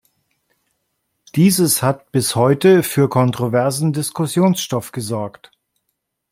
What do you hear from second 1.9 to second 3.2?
bis heute für